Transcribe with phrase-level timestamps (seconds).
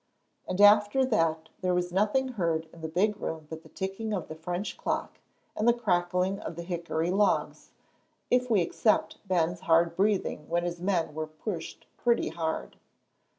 [0.47, 4.29] And after that there was nothing heard in the big room but the ticking of
[4.29, 5.19] the French clock,
[5.55, 7.69] and the crackling of the hickory logs,
[8.31, 12.77] if we except Ben's hard breathing when his men were pushed pretty hard.